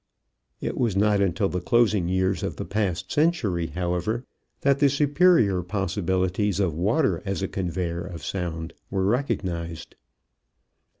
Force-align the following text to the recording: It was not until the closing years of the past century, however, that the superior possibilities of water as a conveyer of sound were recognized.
It 0.61 0.79
was 0.79 0.95
not 0.97 1.21
until 1.21 1.47
the 1.47 1.61
closing 1.61 2.07
years 2.07 2.41
of 2.41 2.55
the 2.55 2.65
past 2.65 3.11
century, 3.11 3.67
however, 3.67 4.25
that 4.61 4.79
the 4.79 4.89
superior 4.89 5.61
possibilities 5.61 6.59
of 6.59 6.73
water 6.73 7.21
as 7.23 7.43
a 7.43 7.47
conveyer 7.47 8.01
of 8.03 8.25
sound 8.25 8.73
were 8.89 9.05
recognized. 9.05 9.95